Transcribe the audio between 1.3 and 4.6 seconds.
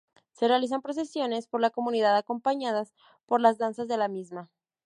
por la comunidad acompañadas por las danzas de la misma.